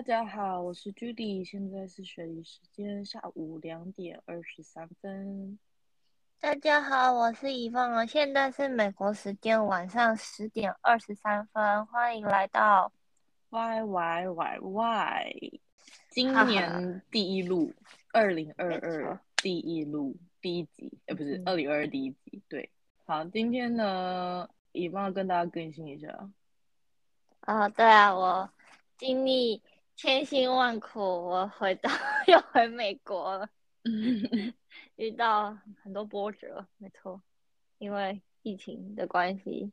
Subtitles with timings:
[0.00, 5.58] 大家好，我是 Judy，现在是雪梨时间下午两点二十三分。
[6.38, 12.90] 大家好，我是以凤哦，现在是美国时间晚上十点二十三分，欢迎来到
[13.50, 15.60] Y Y Y Y，
[16.08, 17.70] 今年第一录，
[18.14, 22.70] 二零二二第一录第一集，呃，不是二零二二第一集，对。
[23.04, 26.30] 好，今天呢，以凤跟大家更新一下。
[27.40, 28.50] 啊，对啊，我
[28.96, 29.62] 经历
[30.00, 31.90] 千辛万苦，我回到
[32.26, 33.46] 又回美国了，
[34.96, 37.20] 遇到很多波折，没错，
[37.76, 39.70] 因为疫情的关系，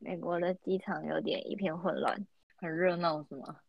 [0.00, 2.26] 美国的机场有点一片混乱，
[2.56, 3.60] 很热闹是吗？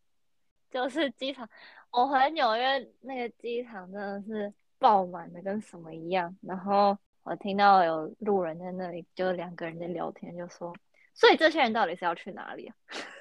[0.68, 1.48] 就是机场，
[1.92, 6.36] 我回纽约那个机场真的是爆满的，跟什么一样。
[6.42, 10.74] 然后我听到有路人在那里，就两个人在聊天，就说，
[11.14, 12.74] 所以这些人到底是要去哪里啊？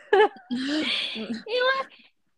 [0.50, 1.70] 因为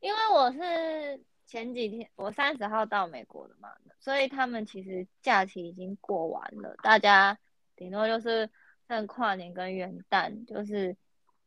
[0.06, 7.36] 因为我是前几天我三十号到美国的嘛，所以他们其实假期已经过完了，大家
[7.76, 8.48] 顶多就是
[8.88, 10.96] 剩跨年跟元旦，就是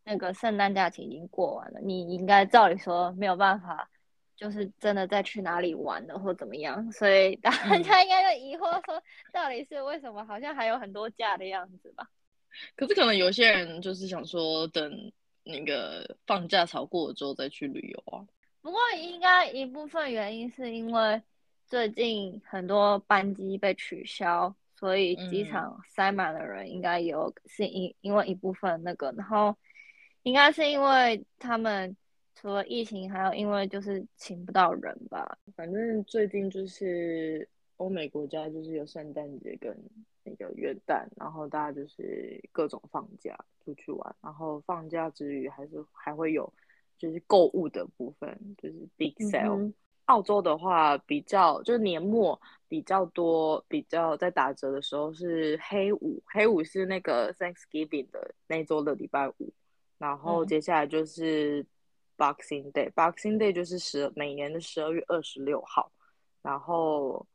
[0.03, 3.89] 那个圣诞假期已经过完了，你应该照理说没有办法，
[4.35, 9.01] 就是真的再去哪里玩了或怎么样，所以大家应该就疑惑说，
[9.33, 12.09] 到底是为什么好像还有很多假的样子吧？
[12.75, 15.13] 可是可能有些人就是想说等。
[15.51, 18.21] 那个放假潮过了之后再去旅游啊。
[18.63, 21.23] 不过应该一部分原因是因为
[21.67, 29.57] 最近很多班机被取消，所以机场塞满了人，应该有是因因为一部分那个，然后
[30.23, 31.97] 应该是因为他们
[32.35, 35.39] 除了疫情，还有因为就是请不到人吧。
[35.57, 39.77] 反正最近就是欧美国家就是有圣诞节跟。
[40.25, 46.53] 那个元旦，然后大家就是各种放假出去玩，然后放假之余还是还会有
[46.99, 49.73] 就是购物的部分，就是 big sale。
[50.07, 59.53] 澳洲的话比较就是年末比较多，比较在打折的时候是黑五，黑五是那个 Thanksgiving 的那周的礼拜五，
[59.99, 61.65] 然后接下来就是
[62.17, 65.91] Boxing Day，Boxing Day 就是十每年的十二月二十六号，
[66.43, 67.27] 然后。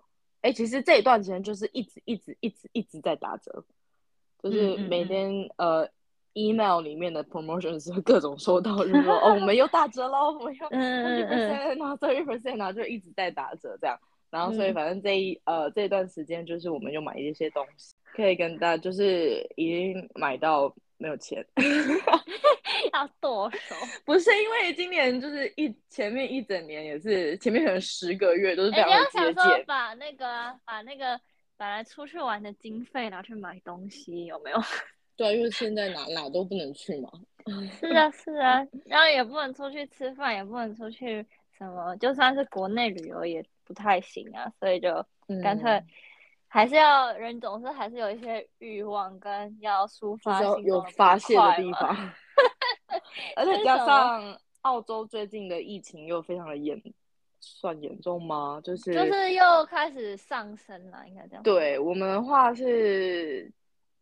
[0.44, 3.64] 哎，其实这一段时间就是一直一直一直一直在打折，
[4.40, 5.90] 就是每天呃
[6.34, 13.98] email 里面的 promotion 是各种收到，日落哦我们又打折喽，我们又 twenty percent 啊 thirty percent 啊，就一直在打折这样。
[14.30, 20.74] 然后所以反正这一呃这段时间就是我们又买一些东西，可以跟大家就是已经买到。
[20.98, 21.46] 没有钱，
[22.94, 23.76] 要剁手。
[24.06, 30.26] 不是因为今年就是一前面一整年也是前面可能十个月都是这样节俭，把那个
[30.64, 31.20] 把那个
[31.58, 34.58] 本来出去玩的经费拿去买东西，有没有？
[35.16, 37.10] 对，因为现在哪哪都不能去嘛。
[37.80, 41.26] 是啊是啊，然后也不能出去吃饭，也不能出去
[41.58, 45.06] 什么，就算是国内旅游也不太行啊，所以就
[45.42, 45.84] 干脆。
[46.48, 51.90] 还是要人总是还是有一些欲望跟要抒发有发泄的地方，
[53.36, 56.80] 而且加上澳洲最近的疫情又非常的严，
[57.40, 58.62] 算严重吗？
[58.64, 61.42] 就是就是又开始上升了，应该这样。
[61.42, 63.52] 对我们的话是，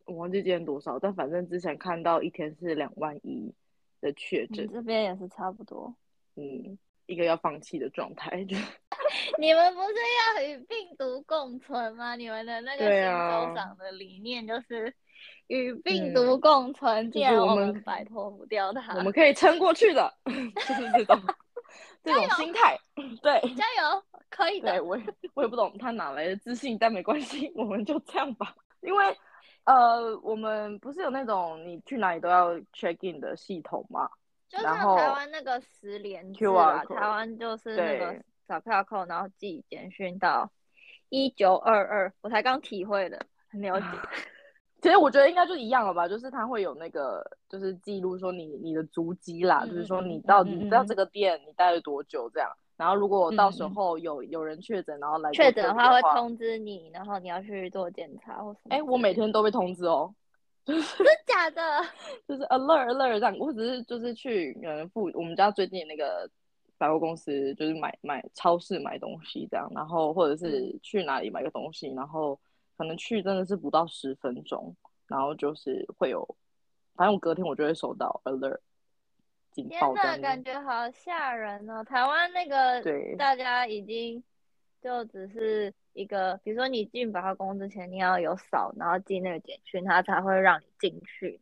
[0.05, 3.53] 我忘记今天多少，但反正之前看到一天是两万一
[3.99, 5.95] 的确诊，这边也是差不多，
[6.35, 6.77] 嗯。
[7.07, 8.55] 一个要放弃的状态，就
[9.37, 9.95] 你们不是
[10.37, 12.15] 要与病毒共存吗？
[12.15, 14.93] 你们的那个新州长的理念就是
[15.47, 21.19] 与病毒共存，既然我们摆脱不掉它，我们可以撑过去的， 就是这种
[22.01, 22.77] 这种心态。
[23.21, 24.71] 对，加油，可以的。
[24.71, 24.97] 对我
[25.33, 28.55] 我也不懂他哪来的自信，但没关系，我们就这样吧。
[28.79, 29.05] 因为
[29.63, 34.09] 呃，我们不是有那种你去哪里都要 check in 的系统吗？
[34.49, 40.51] 就像台湾那个十连制啊，台湾就是那个扫票扣，然后寄简讯到
[41.09, 43.85] 一九二二，我才刚体会的，很了解。
[44.81, 52.49] 其实我觉得应该就一样了吧，就是他会有那个，就是记录说你你的足迹啦，就是说你到底到这个店你待了多久这样。
[52.81, 58.75] 然后如果到时候有有人确诊，然后来确诊的话会通知你，然后你要去做检查或什么。
[58.75, 60.11] 哎，我每天都被通知哦。
[60.65, 60.83] 真的
[61.27, 61.61] 假的，
[62.27, 63.37] 就是 alert alert 这样。
[63.37, 66.27] 我只是就是去嗯附我们家最近那个
[66.79, 72.39] 百货公司，就是买买超市买东西这样，然后或者是去哪里买个东西，然后
[72.75, 74.75] 可能去真的是不到十分钟，
[75.05, 76.27] 然后就是会有，
[76.95, 78.57] 反正我隔天我就会收到 alert
[79.51, 79.93] 警报。
[79.93, 81.83] 天呐，感觉好吓人哦！
[81.83, 84.23] 台湾那个对大家已经
[84.81, 85.73] 就只是。
[85.93, 91.37] 一个，比如说你进百货公司之前，你要有扫，然后进那个简讯，他才会让你进去。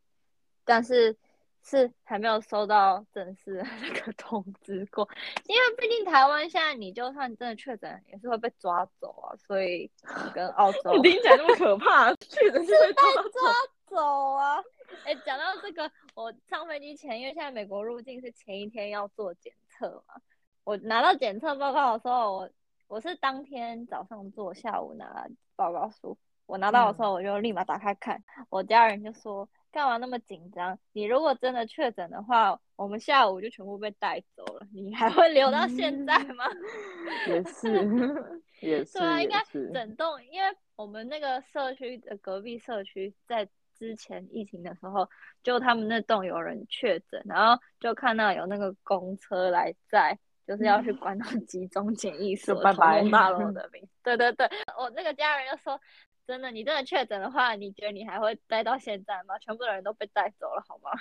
[0.66, 1.16] 但是
[1.64, 5.08] 是还没有收到正式的那个通知过，
[5.46, 9.92] 因为毕竟台湾现在你就算真的确诊，也是会被抓走啊，所以
[10.34, 13.54] 跟澳 洲听起来那么可怕， 确诊是被抓抓
[13.90, 14.58] 走啊。
[15.06, 20.16] 哎，讲到这个，我上飞机前，因为现在美国入境是前一天要做检测嘛，
[20.64, 22.50] 我拿到检测报告的时候，我
[22.88, 29.48] 我是当天早上做，下午拿报告书，我拿到的时候我就立马打开看，我家人就说。
[29.72, 30.80] 干嘛那么紧张？
[30.94, 36.44] 你如果真的确诊的话，我们下午就全部被带走了，你还会留到现在吗？
[37.30, 38.98] 也是， 也是。
[38.98, 43.48] 对啊，应该整栋，因为我们那个社区的隔壁社区，在
[43.80, 45.10] 之前疫情的时候，
[45.42, 53.82] 就他们那栋有人确诊，然后就看到有那个公车来载，就是要去关到 集中检疫所，拜拜大楼的名。
[54.04, 54.48] 对对对，
[54.78, 55.80] 我那个家人就说。
[56.28, 59.36] 真的，你真的确诊的话，你觉得你还会待到现在吗？
[59.40, 60.92] 全部的人都被带走了，好吗？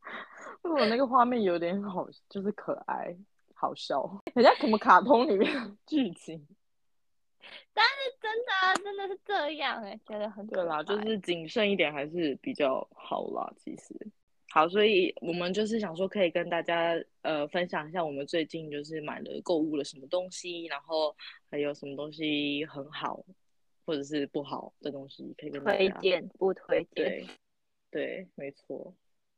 [0.60, 3.16] 我那个画面有点好，就是可爱、
[3.54, 4.02] 好笑，
[4.36, 5.50] 人家什么卡通里面
[5.86, 6.46] 剧情。
[7.72, 13.52] 但是真的啊，真的是这样哎，觉得很对啦，就是谨慎一点还是比较好啦。
[13.58, 13.94] 其实，
[14.50, 21.14] 好，所以我们就是想说，可以跟大家呃分享一下我们最近就是买了购物了什么东西，然后
[21.50, 23.24] 还有什么东西很好。
[23.88, 26.88] 或者是不好的东西，可以跟推荐不推荐？
[26.92, 27.26] 对，
[27.88, 28.92] 对，没错。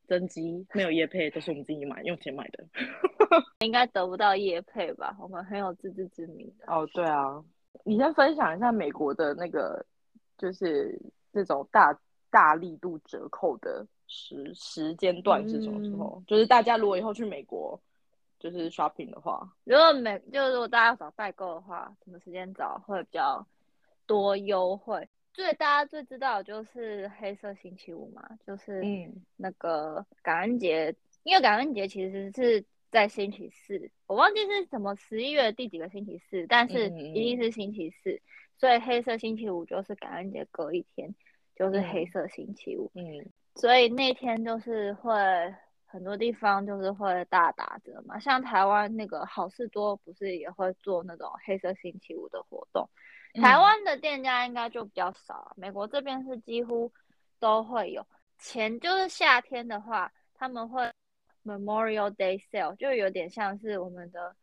[0.06, 2.66] 增肌没有叶配，都是我们自己买，用钱买的。
[3.60, 5.14] 应该得不到叶配吧？
[5.20, 6.64] 我们很有自知之明的。
[6.66, 7.44] 哦，对啊。
[7.88, 9.84] 你先分享一下美国的那个，
[10.36, 11.00] 就是
[11.32, 11.98] 这种大
[12.30, 16.22] 大力度折扣的时时间段是什么时候？
[16.26, 17.80] 就是大家如果以后去美国
[18.38, 23.46] 就是 shopping 的话，如果美就是如果大家找代购的话，什么时间找会比较？
[24.06, 28.82] 多优惠，最大家最知道就是黑色星期五嘛，就是
[29.36, 38.20] 那个感恩节，因为感恩节其实是在星期四，我忘记是什么十一月第几个星期四，但是一定是星期四，
[38.56, 41.14] 所以黑色星期五就是感恩节隔一天，
[41.54, 42.90] 就是黑色星期五。
[42.94, 43.04] 嗯，
[43.54, 45.12] 所以那天就是会
[45.84, 52.88] 很多地方就是会大打折嘛，像台湾那个好事多不是也会做那种黑色星期五的活动。
[53.34, 56.90] 台湾的店家应该就比较少，美国这边是几乎
[57.38, 58.04] 都会有。
[58.38, 60.90] 前就是夏天的话，他们会
[61.48, 64.34] Memorial Day Sale，就有点像是我们的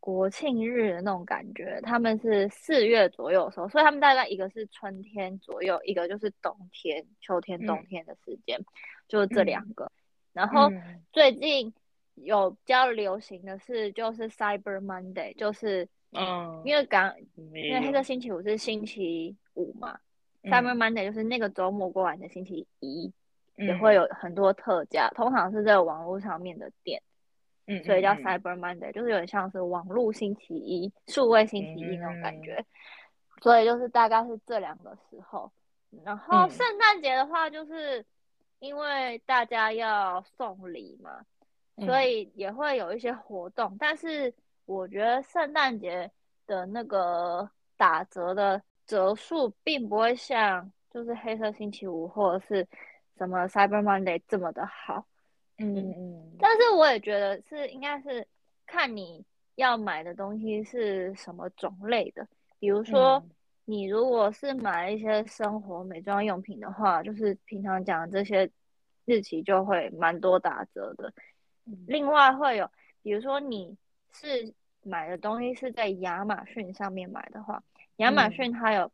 [0.00, 1.80] 国庆日的那种感觉。
[1.82, 8.58] 他们是四月左右的时候，所以他们大概一个是春天左右，一个就是冬天、秋天、冬天的时间，
[9.06, 9.90] 就是这两个。
[10.32, 10.70] 然后
[11.12, 11.72] 最近
[12.14, 15.88] 有比较流行的是，就是 Cyber Monday，就是。
[16.12, 20.00] 嗯，因为刚因为黑色星期五是星期五嘛
[20.42, 23.12] ，Summer Monday 就是那个周末过完的星期一，
[23.58, 27.02] 也会有很多特价，通常是在网络上面的店，
[27.66, 32.64] 嗯，所以叫 Cyber Monday，就是有点像是网络星期一、数位星期一那种感觉，
[33.42, 35.52] 所以就是大概是这两个时候。
[36.04, 38.04] 然后圣诞节的话，就是
[38.58, 41.24] 因为大家要送礼嘛，
[41.84, 44.32] 所以也会有一些活动，但是。
[44.68, 46.10] 我觉得圣诞节
[46.46, 52.68] 的那个打折的折数，并不会像就是黑色星期五或者是
[53.18, 55.04] 什么 Cyber Monday 这么的好。
[55.58, 56.36] 嗯嗯。
[56.38, 58.26] 但是我也觉得是应该是
[58.66, 59.22] 看你
[59.56, 62.26] 要买的东西是什么种类的。
[62.58, 63.22] 比如说，
[63.66, 68.50] 你如果是买一些生活美妆用品的话，就是平常讲这些
[69.04, 71.12] 日期就会蛮多打折的。
[71.86, 72.70] 另外会有，
[73.02, 73.76] 比如说你。
[74.10, 77.62] 是买的东西是在亚马逊上面买的话，
[77.96, 78.90] 亚马逊它有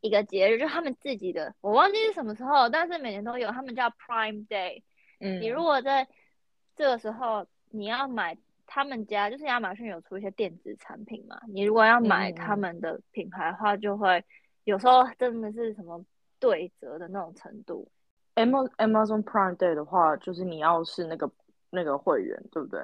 [0.00, 4.82] 一个节日，就他们自己的，我忘记是什么时候，但是每年都有，他们叫 Prime Day。
[5.20, 6.06] 嗯，你如果在
[6.76, 8.36] 这个时候你要买
[8.66, 14.24] 他们家，就是亚马逊有出一些电子产品嘛，你如果要买他们的品牌的话，就会
[14.64, 16.04] 有时候真的是什么
[16.38, 17.88] 对折的那种程度。
[18.34, 21.30] Amazon Prime Day 的话，就是你要是那个
[21.70, 22.80] 那个会员，对不对？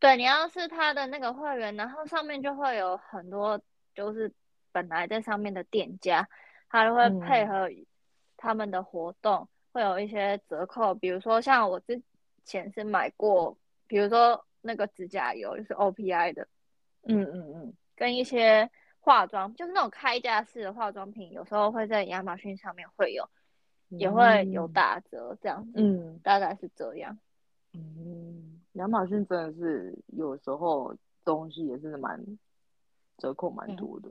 [0.00, 3.60] 对你要是他的那个会员，然后上面就会有很多，
[3.94, 4.32] 就是
[4.72, 6.28] 本来在上面的店家，
[6.68, 7.68] 他会配合
[8.36, 10.94] 他们的活动，会有一些折扣。
[10.94, 12.02] 比如说像我之
[12.44, 13.56] 前是买过，
[13.86, 16.48] 比如说那个指甲油，就是 OPI 的，
[17.04, 18.70] 嗯嗯嗯，跟一些
[19.00, 23.28] 化妆，就是那种开架式的化妆品，有时候会在亚马逊上面会有，
[23.88, 27.18] 也会有打折这样子，嗯，大概是这样，
[27.72, 28.54] 嗯。
[28.74, 30.94] 亚马逊真的是有时候
[31.24, 32.22] 东西也是蛮
[33.16, 34.08] 折扣蛮多的，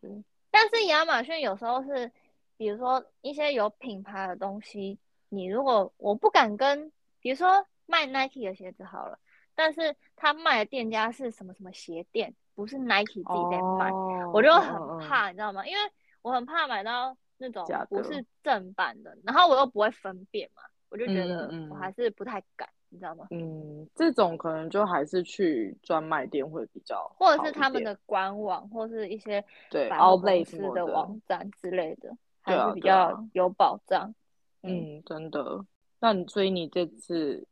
[0.00, 0.24] 对。
[0.50, 2.10] 但是亚马逊有时候是，
[2.56, 6.90] 比如说一些有品牌的东西，你如果我不敢跟
[7.20, 9.18] 比如说卖 Nike 的鞋子好了，
[9.54, 15.66] 但是他卖的店家是什么什么鞋店，不是 Nike 自己在卖，哦我就嗯很嗯嗯怕，你知道吗？
[15.66, 23.26] 因为我很怕买到那种不是正版的，然后我又不会分辨嘛，我就觉得嗯嗯我还是不太敢，你知道吗？
[23.30, 34.14] 嗯，这种可能就还是去专卖店会比较或者是他们的官网，或是一些对百货 Outlet 公司的网站之类的，还是比较有保障。
[34.62, 35.64] 嗯，真的。
[36.00, 37.46] 那你所以你这次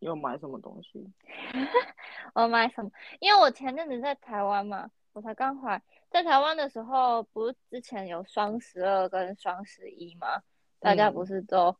[0.00, 1.08] 有买什么东西？
[2.34, 2.90] 我买什么？
[3.20, 10.42] 因为我前阵子在台湾嘛，我才刚回来，在台湾的时候，不是之前有双十二跟双十一嘛，
[10.80, 11.74] 大家不嗯是都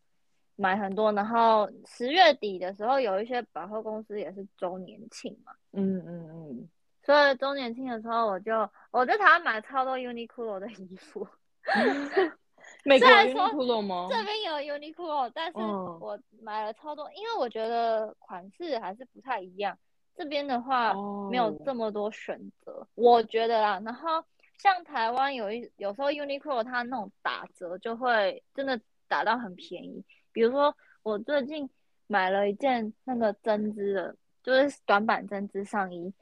[0.56, 6.68] 买很多，然后十月底的时候，有一些百货公司也是周年庆嘛，嗯嗯嗯，
[7.02, 11.26] 所以周年庆的时候，我就我在台湾买超多 Uniqlo 的衣服。
[12.84, 14.08] 美国有虽然说 Uniqlo 吗？
[14.10, 19.76] 这边有 Uniqlo，但是嗯我买了超多，因为我觉得款式还是不太一样。
[20.14, 20.92] 这边的话
[21.30, 23.80] 没有哦这么多选择，我觉得啦。
[23.84, 24.22] 然后
[24.58, 28.78] 像台湾有一有时候 Uniqlo 它那种打折就会真的
[29.08, 31.68] 打到很便宜，比如说我最近
[32.06, 36.12] 买了一件那个针织的，就是短版针织上衣，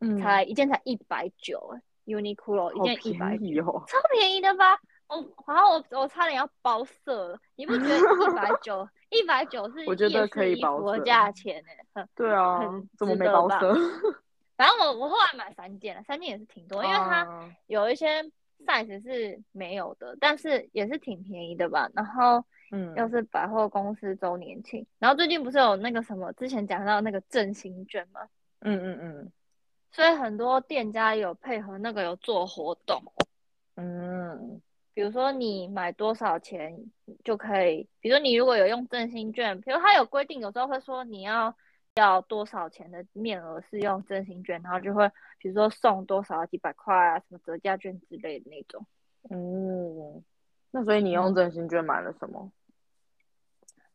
[0.00, 3.82] 嗯，才一件才一百九，Uniqlo 一件一百便宜哦。
[3.86, 4.78] 超便宜的吧？
[5.08, 13.74] 我然后我我差点要包色了，你不觉得一百九 一百九是我觉得可以包色价钱呢、很对啊很，怎么没包色？
[14.56, 18.22] 反正我我后来买三件了，三件也是挺多，因为它啊有一些
[18.66, 21.90] size 是没有的，但是也是挺便宜的吧。
[21.94, 28.20] 然后嗯又是百货公司周年庆，然后最近不是有那个什么之前讲到那个振兴券吗？
[28.60, 29.32] 嗯嗯嗯
[29.92, 33.02] 所以很多店家有配合那个有做活动。
[33.76, 34.60] 嗯
[34.92, 36.76] 比如说你买多少钱
[37.24, 41.56] 就可以，比如说你如果有用振兴券，比如它有规定，有时候会说你要
[41.96, 48.86] 要多少钱的面额是用真心券，然后就会比如说送多少几百块啊，什么折价券之类的那种。
[49.28, 50.24] 嗯，
[50.70, 52.50] 那所以你用嗯振兴券买了什么？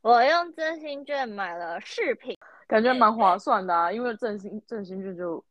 [0.02, 2.38] 我用真心券买了饰品，
[2.68, 5.44] 感觉蛮划算的啊，因为真心真心券就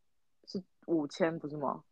[0.45, 1.83] 是五千不是吗？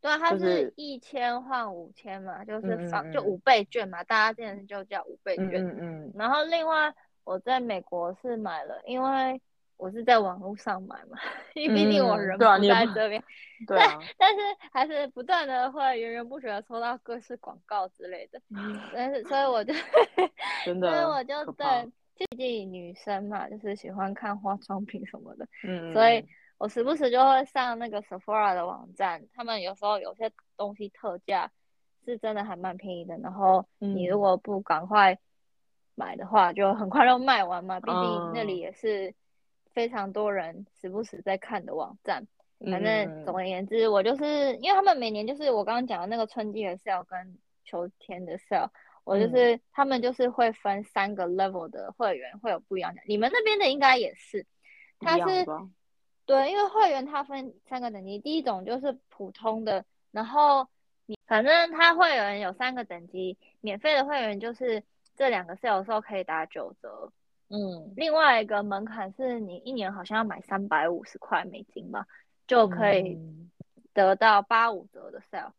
[0.00, 5.64] 对啊，它是是一千换五千嘛，就是放、嗯嗯嗯就五倍券嘛，大家之前就叫五倍嗯券。
[5.64, 9.40] 嗯嗯然后另外我在美国是买了，因为
[9.82, 11.18] 我是在网络上买嘛，
[11.54, 13.20] 因为毕竟我嗯人不在这边，
[13.66, 14.40] 对啊，但是
[14.72, 19.74] 还是不断的会源源不绝的收到各式广告之类的，嗯但是所以我就
[20.64, 26.28] 真的所以我就对，毕竟女生嘛，就是喜欢看化妆品什么的，嗯，所以嗯。
[26.58, 31.50] 我时不时就会上那个 Sephora 的网站，他们有时候有些东西特价
[32.04, 34.20] 是真的还蛮便宜的，然后你如嗯。
[34.20, 35.18] 果不赶快
[35.96, 38.58] 买的话，就很快就卖完嘛，毕竟那里嗯。
[38.58, 39.12] 也是
[39.72, 42.26] 非常多人时不时在看的网站。
[42.64, 48.68] 反嗯正总而言之，我就是因为他们每年就是我刚刚讲的那个春季的 sale 跟秋天的 sale，
[49.02, 54.46] 我就嗯是、他们就是会分三个 level 的会员会有不一样的，你们那边的应该也是，
[55.00, 55.44] 它是？
[56.24, 60.68] 对，因为会员它分三个等级，第一种就是普通的，然后
[61.06, 64.84] 你反正它会员有三个等级，免费的会员就是
[65.16, 67.12] 这两个 sale 的时候可以打九折，
[67.54, 72.06] 嗯另外一个门槛是你一年好像要买三百五十块美金吧，
[72.46, 73.50] 就可以嗯
[73.92, 75.52] 得到八五折的 sale，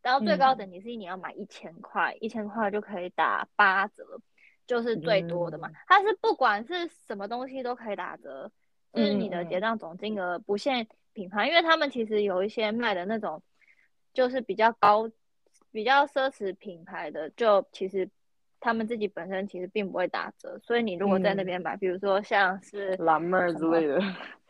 [0.00, 0.58] 然后最高嗯。
[0.58, 4.20] 等级是一年要买一千块，一千块就可以打八折，
[4.64, 5.74] 就是最多的嘛嗯。
[5.88, 8.52] 它是不管是什么东西都可以打折，
[8.92, 13.42] 就是你的结账总金额不限品牌，因为他们其实有一些卖的那种
[14.12, 15.10] 就是比较高、
[15.72, 18.08] 比较奢侈品牌的，就其实
[18.60, 23.98] 他们自己本身其实并不会打折，所以你如果在那嗯边买，比如说像是蓝妹儿之类的，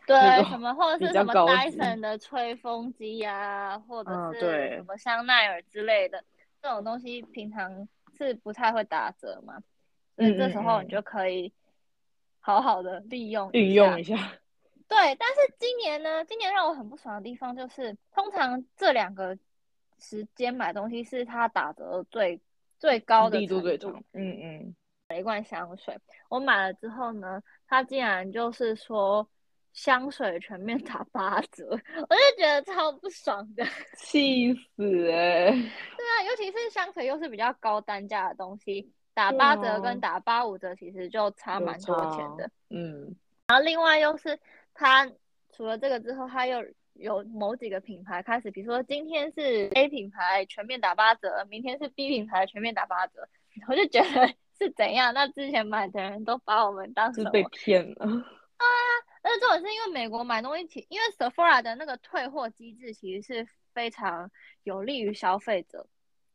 [0.07, 0.19] 对
[0.51, 6.23] 什么，或者是什么戴森的吹风机呀、或者是什么香奈儿之类的
[6.61, 7.89] 这种东西，平常
[8.19, 9.63] 是不太会打折嘛，
[10.17, 11.53] 所以这时候你嗯就可以
[12.41, 14.17] 好好的利用运用一下。
[14.89, 19.39] 对，但是今年呢，今年让我很不爽的地方就是，通常这两个
[20.01, 22.41] 时间买东西是它打折最
[22.81, 23.93] 最高的力度最重。
[24.13, 24.75] 嗯
[25.09, 25.97] 嗯，一罐香水，
[26.29, 29.29] 我买了之后呢，它竟然就是说
[29.73, 33.65] 香水全面打八折，我就觉得超不爽的。
[33.99, 42.51] 气死哎、对啊，尤其是香水又是比较高单价的东西，打八折啊跟打八五折其实就差蛮多钱的。
[42.71, 43.15] 嗯
[43.47, 44.39] 然后另外又是
[44.73, 45.11] 它
[45.53, 46.65] 除了这个之后，它又
[47.01, 53.27] 有某几个品牌开始，比如说今天是 A 品牌全面打八折，明天是 B 品牌全面打八折，
[53.69, 54.29] 我就觉得
[54.59, 55.13] 是怎样？
[55.15, 57.29] 那之前买的人都把我们当什么？
[57.29, 58.05] 是被骗了。
[58.61, 58.65] 啊，
[59.23, 64.31] 那这种是因为美国买东西，其因为 Sephora 的那个退货机制其实是非常
[64.65, 65.87] 有利于消费者，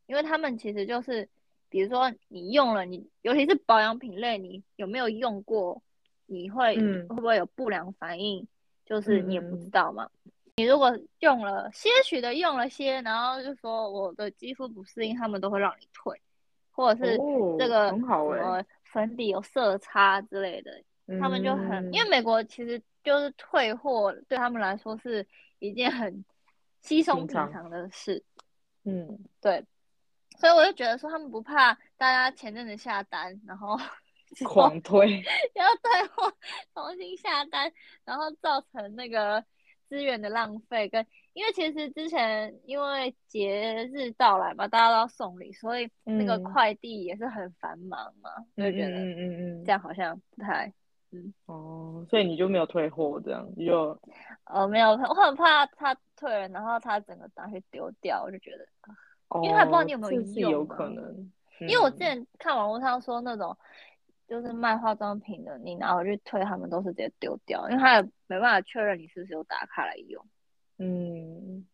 [0.08, 1.30] 因为他们其实就是，
[1.70, 5.84] 比如说你用了你，尤其是保养品类，你有没有用过，
[6.26, 8.48] 你会、嗯会不会有不良反应，
[8.84, 10.10] 就是你也不知道嘛。
[10.58, 16.18] 你如果用了些许的用了些，然后就说我的肌肤不适应，他们都会让你退，
[16.72, 20.82] 或者是哦这个很好欸什么粉底有色差之类的，
[21.20, 25.28] 他们就很，嗯因为美国其实就是退货对他们来说是
[25.60, 26.24] 一件很
[26.82, 28.24] 稀松平平常常的事，
[28.86, 29.62] 嗯，对，
[30.38, 33.78] 所以我就觉得说他们不怕大家前阵子下单，然后
[34.48, 35.22] 狂推，
[35.54, 36.34] 要退货
[36.74, 37.70] 重新下单，
[38.06, 39.44] 然后造成那个
[39.88, 46.44] 资源的浪费，跟因为其实之前因为节日到来嘛，大家都要送礼，所以那个嗯。
[46.44, 49.66] 快递也是很繁忙嘛，就觉得嗯嗯嗯嗯。
[49.66, 50.74] 这样好像不太
[51.12, 51.34] 嗯。
[51.46, 54.00] 哦，所以你就没有退货这样，你就
[54.46, 58.66] 呃，没有，我很怕他退了，然后他整个拿去丢掉，我就觉得，
[59.30, 63.58] 哦因为他不知道你有没有哦这是用有可能，因为我之嗯前看网络上说那种
[64.28, 70.26] 就是卖化妆品的，你拿回去退，他们都是直接丢掉，因为他也没办法确认你是不是有打卡来用，
[70.78, 71.66] 嗯，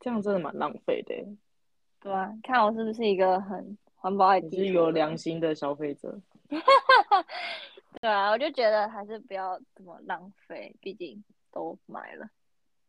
[0.00, 1.26] 这样真的蛮浪费的耶。
[2.00, 6.20] 对啊，看我是不是一个很环保爱是有良人心的消费者。
[8.00, 12.28] 对啊，我就觉得还是不要这么浪费，毕竟都买了。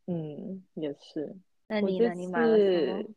[0.06, 1.34] 嗯，也是。
[1.66, 2.14] 那你呢？
[2.14, 3.14] 你买了什么？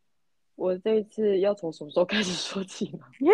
[0.63, 3.00] 次，我这一次要从什么时候开始说起呢？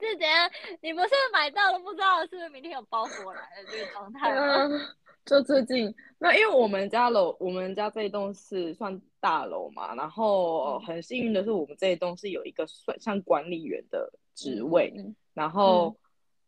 [0.00, 0.50] 是怎样？
[0.80, 4.30] 你不是买到了不知道是不是明天有包裹来的这个状态
[5.26, 15.94] 就最近，那因为我们家楼，我们家这一栋是算大楼嘛，然后嗯很幸运的是，我们这一栋是有一个算像管理员的职位，嗯然后，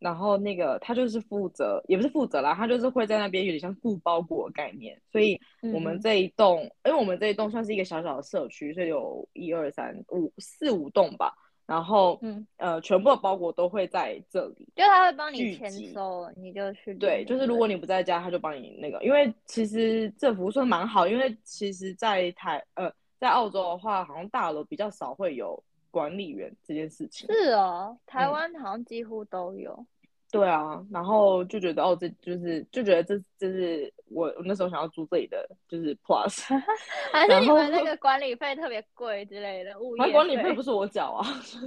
[0.03, 5.41] 然后那个他就是负责，也不是负责啦，他就是会在那边有点像顾包裹的概念，所以
[5.73, 11.33] 我们嗯这一栋，因为我们这一栋算是一个小小的社区，所以有一二三五四五栋吧，
[11.67, 14.69] 然后嗯，呃，全部的包裹都会在这里。
[14.75, 16.99] 就他会帮你签收，你就去领。
[16.99, 27.33] 对，就是如果你不在家，他就帮你那个，因为其实这服务算蛮好，因为其实，在台呃在澳洲的话，好像大楼比较少会有管理员这件事情。
[27.33, 29.87] 是哦，台嗯湾好像几乎都有。
[30.33, 36.43] 对啊，然后就觉得哦，这就是就觉得这这是我我那时候想要租这里的就是 plus，
[37.13, 41.59] 还是你们那个 管理费特别贵之类的物业管理费费不是我缴啊，是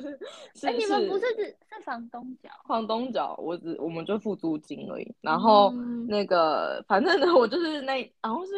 [0.56, 2.50] 是哎，你们不是是只是房东缴？
[2.68, 5.16] 房东缴，我只我们就付租金而已。
[5.22, 8.52] 然后嗯那个反正呢，我就是那然后是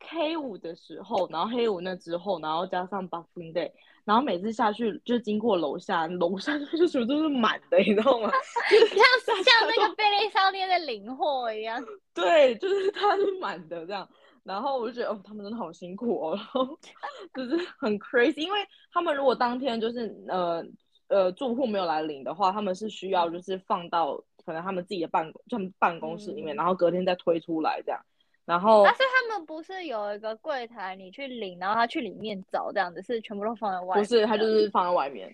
[0.00, 3.70] K 五的时候，然后黑五那之后，然后加上 buffing Day，
[4.06, 8.30] 然后每次下去就经过楼下，楼下 就是什么都是满的，你知道吗？
[8.70, 11.84] 像像那个便利商店在领货一样。
[12.14, 14.08] 对，就是它是满的这样。
[14.44, 16.78] 然后我就觉得哦，他们真的好辛苦哦，然后
[17.34, 18.60] 就是很 crazy，因为
[18.92, 20.64] 他们如果当天就是呃
[21.08, 28.00] 呃住户没有来领的话，他们是需要就是放到可能他们自己的办公他们办公室里面，嗯然后隔天再推出来这样。
[28.46, 34.04] 然后啊，所以他们不是有一个柜台，你去领，然后他去里面找这样子，是全部都放在外面？
[34.04, 35.28] 不是，他就是放在外面，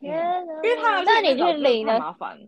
[0.00, 0.16] 天
[0.46, 0.54] 哪！
[0.62, 2.38] 因为他要那你去领的，麻烦。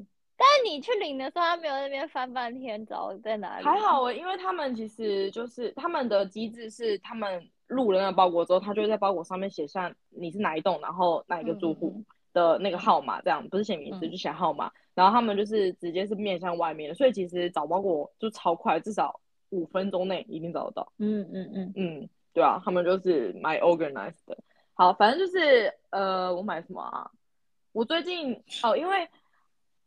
[0.40, 3.64] 但你去领的时候，他没有那边翻半天找在哪里？
[3.64, 14.70] 还好欸，因为他们其实就是他们的机制是，他们录了那个包裹之后，他就会在包裹上面写下你是哪一栋，然后哪一个住户的那个号码，这样不是写名字嗯就写号码。
[14.94, 20.92] 然后他们就是直接是面向外面的，所以其实找包裹就超快，至少五分钟内一定找得到。
[20.98, 24.36] 嗯嗯嗯，嗯，对啊，他们就是买 organized 的。
[24.74, 27.10] 好，反正就是呃，我买什么啊？
[27.72, 28.32] 我最近
[28.62, 29.08] 哦，因为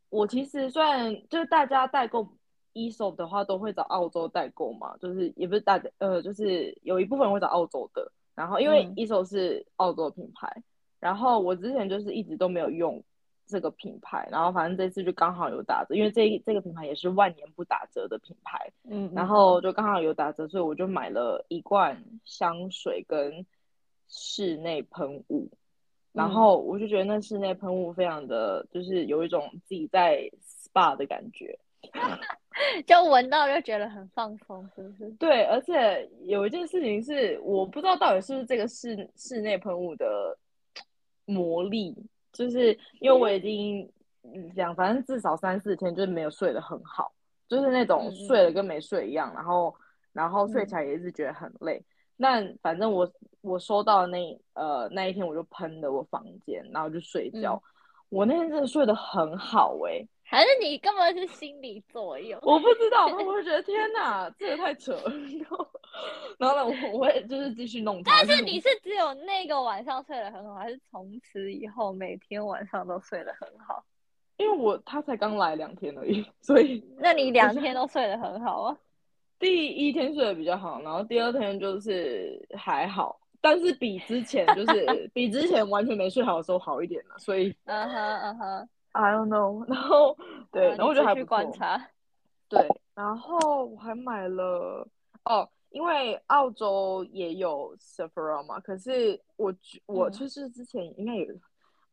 [0.09, 2.27] 我其实虽然就是大家代购
[2.73, 8.11] eShop 的话，都会找澳洲代购嘛，就是也不是大家呃，就是有一部分人会找澳洲的。
[8.33, 10.63] 然后因为嗯 eShop 是澳洲品牌，
[10.99, 13.03] 然后我之前就是一直都没有用
[13.51, 18.71] 这个品牌，然后反正这次就刚好有打折，因为这这个品牌也是万年不打折的品牌。
[18.85, 23.45] 嗯，然后就刚好有打折，所以我就买了一罐香水跟
[24.07, 25.49] 室内喷雾。
[26.13, 30.29] 然嗯后我就觉得那室内喷雾非常的，就是有一种自己在
[30.73, 31.57] SPA 的感觉。
[32.85, 35.09] 就闻到就觉得很放松，是不是？
[35.11, 40.37] 对，而且有一件事情是，我不知道到底是不是这个室室内喷雾的
[41.25, 41.95] 魔力，
[42.33, 43.89] 就是因为我已经
[44.23, 47.11] 嗯讲，反正至少三四天就是没有睡得很好，
[47.47, 49.73] 就是那种睡了跟没睡一样，然后
[50.13, 51.83] 然后睡嗯起来也是觉得很累。
[52.17, 57.61] 那反正我我收到那呃那一天我就喷的我房间，然后就睡觉。
[57.65, 57.67] 嗯
[58.11, 62.37] 我那天真的睡得很好哎、还是你根本是心理作用？
[62.41, 65.03] 我不知道，我 会觉得天哪，这也太扯了。
[66.37, 68.11] 然后呢，我我会就是继续弄它。
[68.11, 73.83] 但是你是只有那个晚上睡得很好，还是从此以后每天晚上都睡得很好？
[74.37, 78.77] 因为我他才刚来两天而已，所以 那你两天都睡得很好啊？
[79.37, 89.63] 第一天睡得比较好，然后第二天就是还好，但是比之前就是比之前完全没睡好的时候好一点了，所以嗯哼嗯哼，I don't know。
[89.67, 90.17] 然后
[90.51, 91.37] 对，好然后我觉得还你继续不错。
[91.37, 91.87] 观察。
[92.49, 94.87] 对，然后我还买了
[95.25, 99.53] 哦，因为澳洲也有 Sephora 嘛，可是我
[99.85, 100.11] 我嗯。
[100.11, 101.25] 就是之前应该有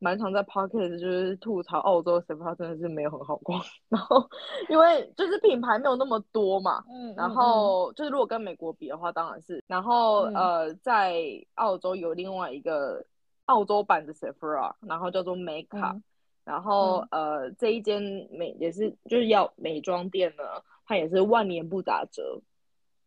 [0.01, 4.29] 蛮常在 Pocket 就是吐槽澳洲 Sephora 真的是没有很好逛，然后
[4.69, 7.35] 因为就是品牌没有那么多嘛，嗯，然嗯。
[7.35, 10.35] 后就是如果跟美国比的话，当然是，然后、嗯。
[10.35, 11.21] 呃，在
[11.55, 13.05] 澳洲有另外一个
[13.47, 16.03] 澳洲版的 Sephora，然后叫做 Makeup，、嗯。
[16.45, 20.43] 然后、呃这一间美也是就是要美妆店呢，
[20.87, 22.41] 它也是万年不打折，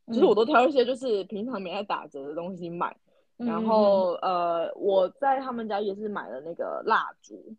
[0.08, 2.96] 就是我嗯都挑一些就是平常没在打折的东西买，
[3.38, 7.56] 然后呃我在他们家也是买了那个蜡烛，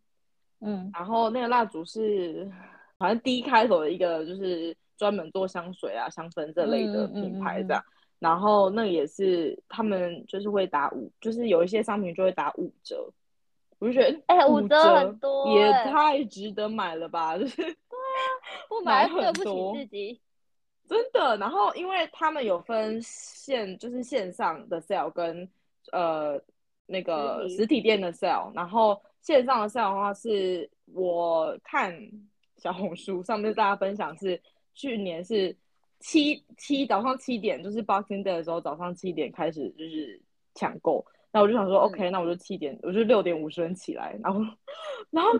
[0.61, 2.49] 嗯然后那个蜡烛是
[2.97, 7.83] 好像 D 开头的一个，就是专门做香水啊、香氛这类的品牌这样。
[8.19, 13.11] 然后那个也是他们就是会打五，就是有一些商品就会打五折，
[13.79, 18.23] 我就觉得哎五五折很多也哎太值得买了吧，就是对啊
[18.69, 20.21] 不买买对不起自己。
[20.93, 21.35] 真的。
[21.37, 25.49] 然后因为他们有分线，就是线上的 sale 跟
[25.91, 26.39] 呃
[26.85, 31.93] 那个实体店的 sale，然后线上的 sale 的话是我看
[32.57, 34.39] 小红书上面大家分享是
[34.73, 35.55] 去年是
[35.99, 40.21] 七七早上七点，就是 Boxing Day 的时候早上七点开始就是
[40.53, 41.05] 抢购。
[41.35, 44.39] 那我就想说、嗯 o k 那我就七点，我就六点五十分起来，然后，
[45.09, 45.31] 然后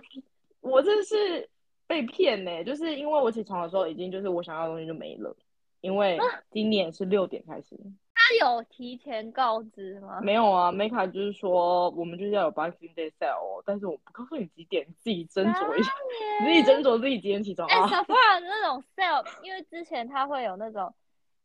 [0.61, 1.47] 我这是
[1.85, 5.35] 被骗呢、就是因为我起床的时候已经就是我想要的东西就没了，
[5.83, 7.77] 因为啊今年是六点开始，
[8.15, 10.21] 他有提前告知吗？
[10.21, 15.91] 没有啊，Meka 就是说我们就是要有 Boxing Day sale，哦但是我不告诉你几点，你自己斟酌一下，
[16.39, 17.85] 你自己斟酌自己几点起床哎、啊。
[17.87, 20.93] Sephora 那种 sale，因为之前他会有那种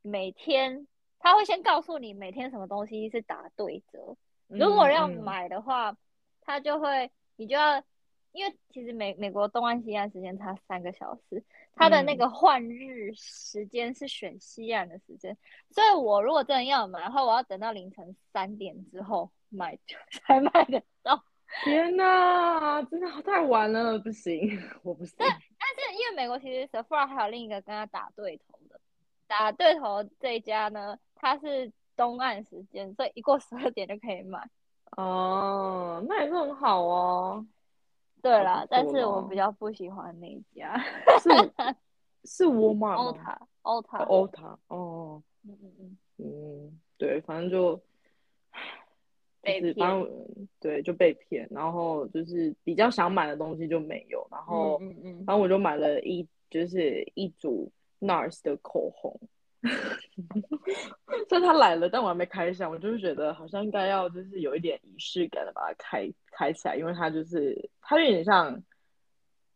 [0.02, 0.86] 每天，
[1.18, 4.16] 他会先告诉你每天什么东西是打对折。
[4.46, 5.96] 如果要买的话，
[6.42, 7.82] 他就会你就要，
[8.38, 11.42] 因为其实美美国东岸西岸时间差三个小时，
[11.74, 15.36] 它的那嗯个换日时间是选西岸的时间，
[15.70, 19.76] 所以我如果真的要买的话，我要等到凌晨三点之后买
[20.26, 21.24] 才买得到。
[21.64, 25.16] 天哪，真的太晚了，不行，我不行。
[25.18, 28.78] 但是因为美国其实 Sephora 还有另一个跟他打对头的，
[29.26, 34.48] 打对头这一家呢，它是东岸时间，所以一过十二点就可以买。
[34.96, 37.46] 哦，那也是很好哦。
[38.18, 40.76] 好对啦但是我比较不喜欢那一家
[41.22, 41.28] 是
[42.24, 42.96] 是沃尔玛吗？
[42.96, 43.98] 欧塔欧塔。
[44.04, 47.80] 欧塔哦，嗯嗯嗯，嗯，对，反正就，
[49.40, 49.60] 被
[50.60, 59.18] 对就被骗，然后就是比较想买的东西就没有，然后嗯嗯嗯反正我就买了一就是一组 NARS 的口红，
[61.28, 68.62] 所以它来了，但我还没开箱，我就是觉得好像应该要就是有一点仪式感的把它开开起来，因为它就是它有点像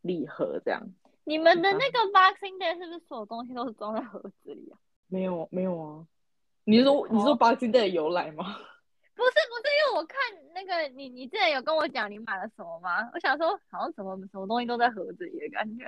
[0.00, 0.82] 礼盒这样。
[1.24, 4.78] 你们的那个 Boxing Day 是不是所有东西都是装在盒子里啊？
[5.06, 6.06] 没有没有啊，
[6.64, 8.44] 你是说你是说 Boxing Day 的由来吗？
[9.14, 10.18] 不是不是，因为我看
[10.54, 13.08] 那个你你之前有跟我讲你买了什么吗？
[13.14, 15.84] 我想说好像什么什么东西都在盒子里的感觉。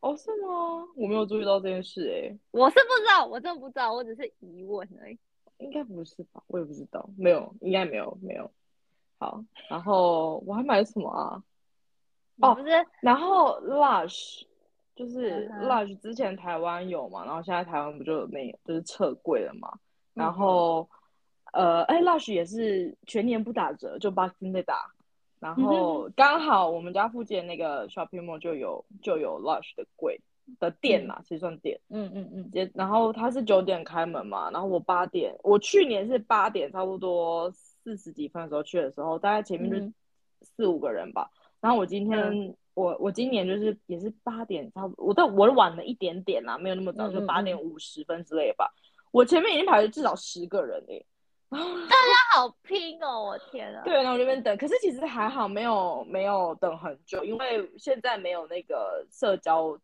[0.00, 0.86] 哦，是吗？
[0.96, 5.18] 我没有注意到这件事、欸，我是不知道，我真的不知道，我只是疑问而已。
[5.58, 6.42] 应该不是吧？
[6.46, 8.50] 我也不知道，没有，应该没有，没有。
[9.18, 11.42] 好，然后我还买了什么啊？
[12.40, 12.70] 哦不是
[13.02, 14.44] 然后 Lush
[14.96, 19.70] 就是 Lush 之前台湾有嘛，然后现在台湾不就没有，就是撤柜了嘛。
[20.14, 20.88] 然后
[21.52, 24.90] 呃，哎，Lush 也是全年不打折，就 Boxing Day 打。
[25.40, 30.20] 然嗯后刚好我们家附近那个 shopping mall 就有就有 Lush 的柜
[30.60, 31.80] 的店嘛，其实算店。
[31.88, 39.94] 嗯嗯嗯也然后它是九点开门嘛，然后我八点，我去年是八点差不多四十几分的时候去的时候，大概前面就嗯
[40.42, 41.30] 四五个人吧。
[41.60, 48.72] 然后我今天、嗯我我今年就是也是八点差不多，我但我晚了一点点啦，没有那么早，就八点五十分之类吧。
[49.10, 51.04] 我前面已经排了至少十个人诶、然
[51.58, 51.96] 后他
[52.38, 53.24] 好拼哦！
[53.24, 53.82] 我天啊！
[53.82, 59.76] 对，然后我这边等，可是其实还好，没有没有等很久，因为现在没有那个社交，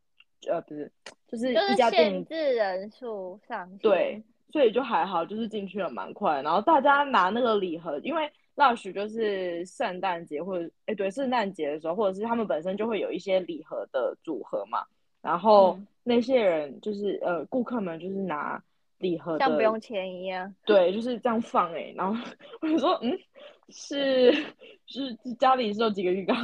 [0.47, 0.93] 呃，不是，
[1.27, 3.79] 就是就是一家店限制人数上限。
[3.79, 6.41] 对，所以就还好，就是进去了蛮快。
[6.43, 14.85] 然后大家拿那个礼盒，因为 Lush 就是圣诞节或者哎对圣诞节的时候，或者是他们本身就会有一些礼盒的组合嘛，
[15.21, 18.63] 然后嗯那些人就是呃顾客们就是拿
[18.99, 20.55] 礼盒，像不用钱一样。
[20.65, 22.19] 对，就是这样放哎、然后
[22.61, 23.19] 我就说嗯
[23.69, 24.33] 是
[24.87, 26.37] 是是家里是有几个浴缸，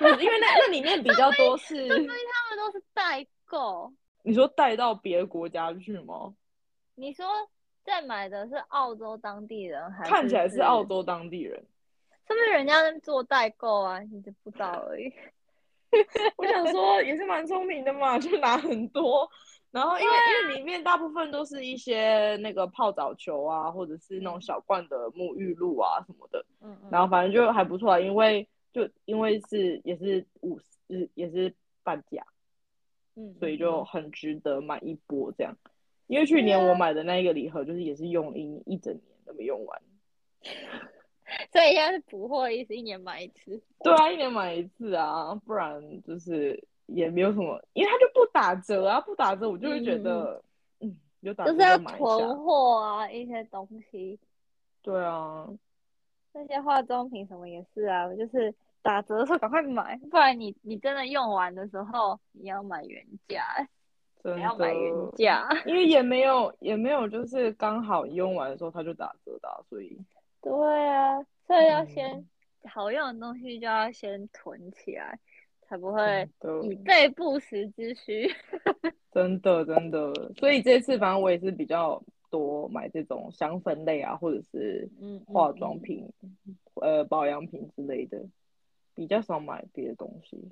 [0.00, 2.08] 因为那那里面比较多是他们
[2.56, 3.92] 都是代购。
[4.22, 6.34] 你说带到别的国家去吗？
[6.94, 7.26] 你说
[7.84, 10.10] 在买的是澳洲当地人还是？
[10.10, 11.58] 看起来是澳，洲当地人。
[12.28, 13.98] 是不是人家在做代购啊？
[14.00, 15.12] 你就不知道而已。
[16.36, 19.28] 我想说也是蛮聪明的嘛，就拿很多。
[19.72, 26.44] 然后因为、因为里面大部分都是一些那个泡澡球啊，或者是那种小罐的沐浴露啊什么的。
[26.60, 26.88] 嗯嗯。
[26.90, 32.24] 然后反正就还不错啊，因为就因为是也是五十也是半价，
[33.16, 35.56] 嗯，所以嗯就很值得买一波这样。
[36.06, 39.82] 因为去年我买的那一个礼盒，就是也是用了一一整年都没用完。
[41.50, 43.62] 所以现在是补货意思，一年买一次。
[43.82, 50.42] 对啊，一年买一次啊，不然就是也没有什么，因为它就不打折啊，不打折我就会觉得，
[50.80, 52.38] 嗯，有打折就是要囤。
[52.38, 54.18] 货啊，一些东西，
[54.82, 55.48] 对啊，
[56.32, 63.44] 那些化妆品什么也是啊，就是打折的时候赶快买，不然你你真的用完的时候你要买原价，
[64.22, 65.48] 真你要买原，价。
[65.66, 69.96] 因为也没有也没有就是刚好用完的时候它就打折的啊、所以
[70.40, 70.52] 对
[70.88, 72.28] 啊，所以要嗯先
[72.64, 75.18] 好用的东西就要先囤起来，
[75.72, 78.30] 才不会真以备不时之需。
[79.10, 86.12] 真的真的，所以这次反正我也是比较多买这种香氛类啊，或者是嗯，嗯化妆嗯品、
[86.74, 88.22] 呃保养品之类的，
[88.94, 90.50] 比较少买别的东西。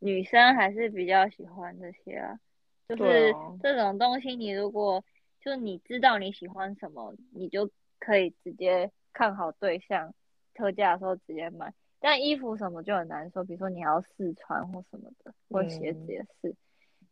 [0.00, 2.38] 女生还是比较喜欢这些啊，
[2.86, 5.02] 就是这种东西，你如果
[5.40, 10.14] 就你知道你喜欢什么，你就可以直接看好对象，
[10.52, 11.72] 特价的时候直接买。
[12.04, 16.56] 但衣服什么就很难说，比如说你还要试穿或什么的，或鞋子嗯也是。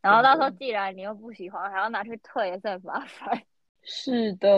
[0.00, 3.40] 然后到时候既然你又不喜欢，还要拿去退，也是很麻烦。
[3.82, 4.48] 是的，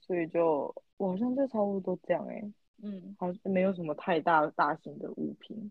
[0.00, 2.42] 所以就我好像就差不多这样哎、
[2.82, 5.70] 嗯，好像没有什么太大大型的物品，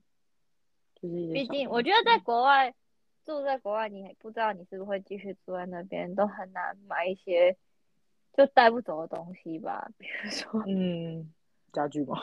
[1.01, 2.71] 就是毕竟我觉得在国外
[3.25, 7.57] 住在国外，你还不知道你是不是会继续住在那边，都很难买一些
[8.33, 11.33] 就带不走的东西吧，比如说嗯
[11.73, 12.17] 家具吗？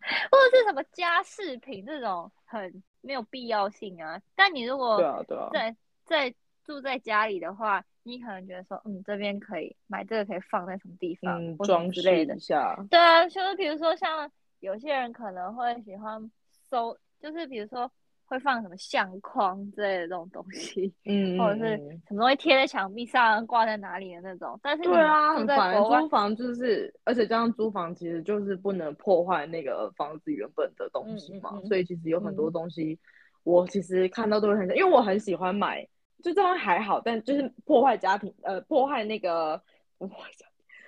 [0.30, 4.20] 或者是什么家饰品这种很没有必要性啊。
[4.34, 6.34] 但你如果对啊对啊，在在
[6.64, 12.38] 住在家里的话，你可能觉得说，嗯，这边可以买这个，可以放在什么地方，嗯或装饰之类的一。
[12.40, 16.30] 下，对啊，就是比如说像有些人可能会喜欢
[16.70, 17.90] 收，就是比如说
[18.30, 24.58] 会放什么相框之类的这种东西， 嗯或者是什么东西贴在墙壁上、挂在哪里的那种。
[24.62, 25.74] 但是你对啊，很烦。
[25.82, 32.96] 租，房就是，而且加上租房其实就是不能破坏那个房子原本的东西嘛，嗯嗯嗯所以其实有很多嗯东西，
[33.42, 35.84] 我其实看到都会很想，因为我很喜欢买，
[36.22, 39.60] 就这样还好，但就是破坏家庭，呃，破坏那个
[39.98, 40.30] 破坏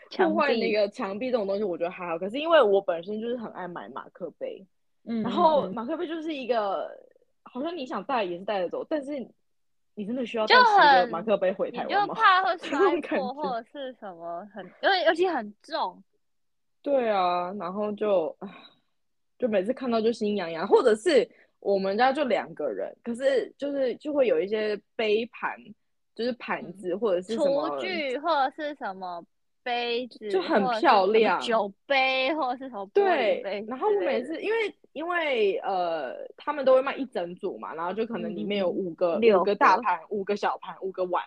[0.08, 2.16] 家破坏那壁个墙壁这种东西，我觉得还好。
[2.16, 4.64] 可是因为我本身就是很爱买马克杯，
[5.06, 6.90] 嗯，然后马克杯就是一个，
[7.52, 9.12] 好像你想带也是带得走，但是
[9.94, 12.14] 你真的需要就很马克杯回台湾吗？
[12.14, 16.02] 怕会 那摔破，或者是什么很，因为尤其很重。
[16.80, 18.34] 对啊，然后就，
[19.38, 21.28] 就每次看到就心痒痒，或者是
[21.60, 25.56] 我们家就两个人，可是就是就会有一些杯盘，
[26.14, 29.22] 就是盘子或者是什厨，具或者是什么
[29.62, 41.22] 杯子，就很漂亮酒杯或者是对杯，然后我每次因为因为呃他们都会卖一整组嘛，然后就可能里面有五个、六五个大盘，五个小盘，五个碗，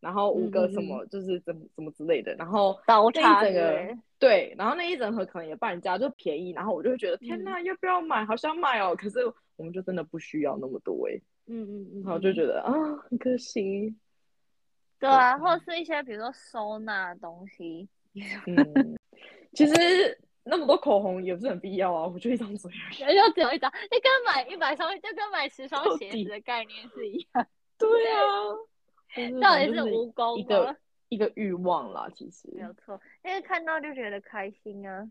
[0.00, 7.44] 然后五个什么、就是怎么怎么之类的，然后刀那叉之一整个对，然后那一整盒可能也半价，就便宜，然后我就会觉得天嗯。
[7.44, 8.24] 呐，要不要买？
[8.24, 9.20] 好想买哦，可是
[9.56, 12.34] 我们就真的不需要那么多哎，嗯嗯嗯，然后就嗯。
[12.34, 12.72] 觉得啊
[13.08, 13.94] 很可惜，
[14.98, 17.88] 对啊，或者是一些比如说收纳的东西，
[18.46, 18.96] 嗯，
[19.52, 19.74] 其实
[20.44, 22.70] 那么多口红也不是很必要啊，我就一张嘴
[23.04, 23.16] 而已。
[23.16, 27.46] 就只有一张，就跟买一百双，就跟买十双鞋子的概念是一样，
[27.78, 28.20] 对啊，
[29.14, 30.76] 就是到底是蜈蚣一个？
[31.10, 35.10] 一个欲望啦，其实没有错，因为看到就觉得开心啊，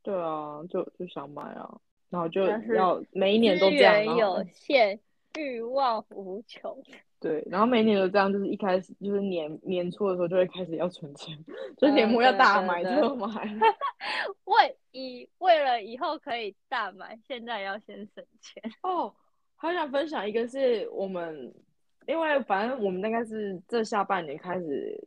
[0.00, 2.44] 对啊，就就想买啊，然后就
[2.76, 5.00] 要每一年都资这样，源有限，
[5.36, 6.80] 欲望无穷。
[7.18, 11.36] 对，然后每年都这样，就是一开始就是年年初的时候就会开始要存钱，
[11.78, 13.26] 就是年嗯末要大买对特买。
[14.44, 18.62] 为以为了以后可以大买，现在要先省钱。
[18.82, 19.12] 哦，
[19.56, 21.52] 好想分享一个是我们，
[22.06, 25.02] 因为反正我们大概是这下半年开始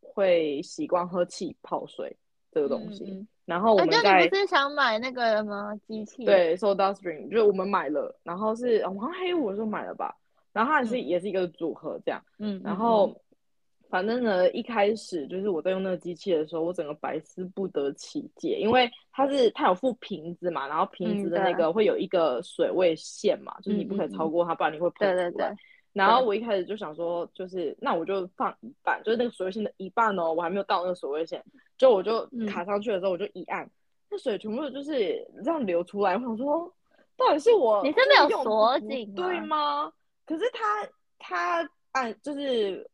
[0.00, 2.16] 会习惯喝气泡水
[2.50, 3.04] 这个东西。
[3.04, 5.78] 嗯嗯然后我们在、你不是想买那个吗？
[5.86, 10.16] 机器？，对 Soda Stream，就是我们买了，然后是我好像黑五的时候买了吧，
[10.54, 11.06] 然后它也是、嗯。
[11.06, 12.24] 也是一个组合这样。
[12.38, 13.14] 嗯，然后
[13.90, 25.50] 反正呢，一开始就是我在用那个机器的时候，我整个百思不得其解，因为它是它有附瓶子嘛，然后瓶子的那个会有一个水位线嘛，就是你不可以超过它，不然你会喷对对出来。
[25.50, 25.56] 对，
[25.92, 31.40] 然后我一开始就想说，就是那我就放一半，就是那个水位线的一半哦，我还没有到那个水位线，
[31.78, 32.46] 就我就嗯。
[32.46, 33.70] 卡上去的时候，我就一按，
[34.10, 36.14] 那水全部就是这样流出来。
[36.14, 36.72] 我想说，
[37.16, 39.92] 到底是我你是就是没有锁紧对吗？
[40.26, 42.88] 可是他他按就是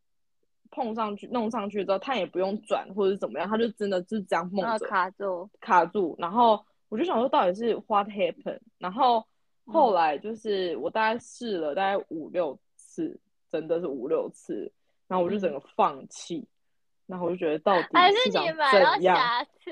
[0.71, 9.25] 碰上去弄上去之后，他也不用转或者是怎么样，他就真的是这样然后梦着卡住，卡住，然后我就想说到底是 what happened，然后
[9.67, 13.19] 后嗯来就是我大概试了大概五六次，
[13.51, 14.71] 真的是五六次，
[15.09, 16.47] 然后我就整个放弃，
[17.07, 17.89] 然后我就觉得到底
[18.25, 19.17] 是想你买到怎样？
[19.17, 19.71] 瑕疵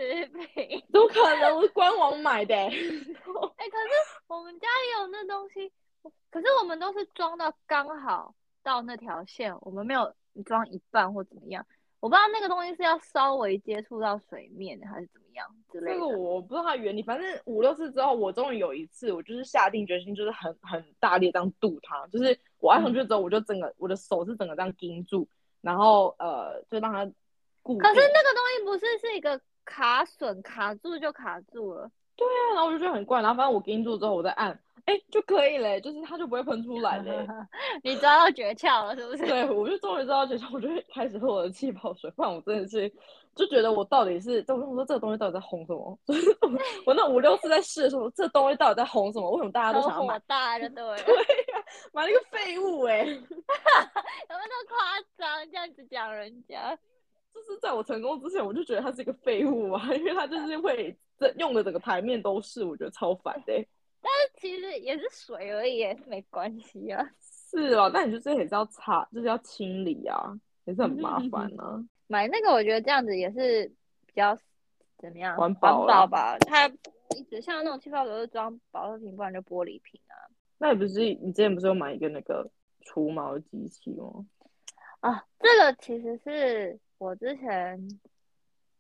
[0.55, 0.83] 品？
[0.93, 1.57] 怎么可能？
[1.57, 3.95] 我是官网买的、欸， 哎、可是
[4.27, 5.71] 我们家也有那东西，
[6.31, 11.65] 可是我们都是装到刚好到那条线，我们没有装一半或怎么样。
[12.01, 15.95] 我不知道那个东西是要稍微接触到水面还是怎么样之类的。
[15.95, 25.27] 这个我不知道它原理，反正五六次之后，我终于有一次，我就是下定决心，就是很很大力这样渡它，就是我按上去之后，我就整个我的手是整个这样盯住，
[25.61, 27.05] 然后呃就让它
[27.63, 27.77] 固。
[27.79, 31.91] 可是那个东西不是是一个卡榫，卡住就卡住了。
[32.15, 34.57] 对啊，然后我就觉得很怪，然后反正我盯住之后，我再按，
[34.89, 37.27] 哎就可以嘞，就是它就不会喷出来嘞。
[37.85, 39.25] 你抓到诀窍了是不是？
[39.29, 42.91] 对，我就终于知道诀窍，我就会开始喝我的气泡水，不然我真的是
[43.35, 45.99] 就觉得我到底是，我想说这个东西到底在红什么？
[46.09, 46.51] 我
[46.87, 49.31] 我那五六次在试的时候，这东西到底在红什么？
[49.33, 50.19] 为什么大家都想要买？
[50.21, 53.21] 大就对了，对呀、买了一个废物哎、有没有
[54.31, 55.51] 那么夸张？
[55.51, 56.75] 这样子讲人家，
[57.35, 63.69] 就是在我成功之前，我就觉得它是一个废物啊，因为它就是会这用的整个台面都是，我觉得超烦的欸、
[64.37, 67.05] 其实也是水而已，也是没关系啊。
[67.21, 71.83] 是哦，但你就是也是要擦，就是要清理啊，也是很麻烦啊。
[72.07, 73.67] 买那个我觉得这样子也是
[74.07, 74.39] 比较
[74.99, 76.39] 怎么样环保保吧？
[76.41, 76.69] 它
[77.17, 80.15] 一直像那种气泡水都是装保乐瓶，不然就玻璃瓶啊。
[80.59, 82.49] 那你不是你之前不是有买一个那个
[82.83, 84.27] 除毛的机器吗？
[85.01, 88.01] 啊，这个其实是我之前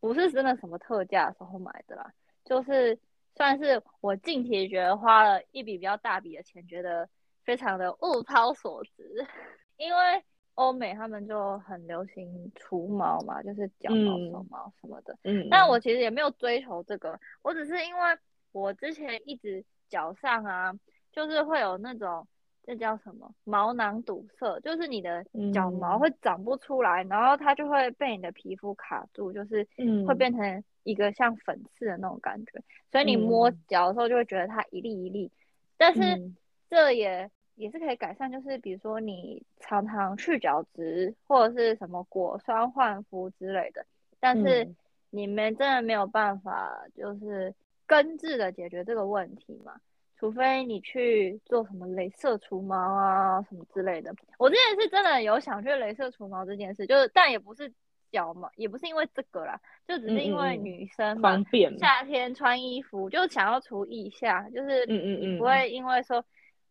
[0.01, 2.13] 不是真的什么特价的时候买的啦，
[2.45, 2.99] 就是
[3.39, 7.09] 算是我近期觉得花了一笔比较大笔的钱，觉得
[7.45, 9.27] 非常的物超所值。
[9.79, 10.25] 因为
[10.55, 15.17] 欧美他们就很流行除毛嘛，就是脚毛、嗯手毛什么的。
[15.23, 18.19] 嗯，但我其实也没有追求这个，我只是因为
[18.51, 20.75] 我之前一直脚上啊，
[21.13, 22.27] 就是会有那种
[22.69, 35.33] 这叫什么毛囊堵塞，就是你的角毛嗯会长不出来，然后它就会被你的皮肤卡住，就是嗯会变成一个像粉刺的那种感觉，所以你摸嗯脚的时候就会觉得它一粒一粒，
[35.79, 36.37] 但是嗯
[36.69, 37.31] 这也。
[37.55, 43.85] 也是可以改善，就是比如说你常常去角质或者是什么果酸焕肤之类的，
[44.21, 44.77] 但是嗯
[45.11, 47.53] 你们真的没有办法，就是
[47.85, 49.75] 根治的解决这个问题嘛？
[50.19, 54.13] 除非你去做什么镭射除毛啊什么之类的。
[54.39, 57.73] 我之前是真的有想去镭射除毛这件事，就是但也不是
[58.11, 66.25] 脚毛，也不是因为这个啦，就只是因为女生嘛，方便，夏天穿衣服就想要除腋下，就是嗯嗯嗯不会因为说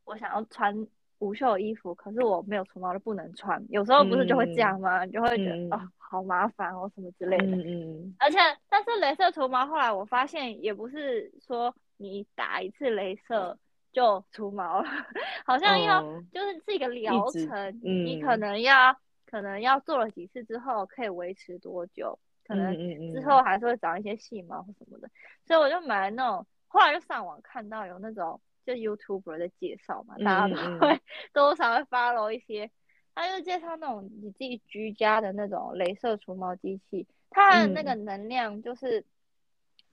[0.03, 0.87] 我想要穿
[1.19, 3.63] 无袖衣服，可是我没有除毛就不能穿。
[3.69, 5.05] 有时候不是就会这样吗？
[5.05, 7.45] 你就会觉得嗯啊、好麻烦哦什么之类的。
[7.45, 8.37] 嗯嗯而且，
[8.69, 13.57] 但是镭射除毛后来我发现也不是说你打一次镭射
[13.91, 14.89] 就除毛了，
[15.45, 17.49] 好像要、哦就是是一个疗程，
[17.83, 22.73] 嗯你可能要可能要做了几次之后可以维持多久，可能
[23.13, 25.09] 之后还是会长一些细毛什么的，
[25.45, 30.99] 所以我就买了那种，后来就上网看到有那种就 YouTuber 的介绍嘛，大家都会
[31.33, 32.69] 多少会 follow 一些，
[33.15, 39.03] 他就介绍那种你自己居家的那种镭射除毛机器，它的那个能量就是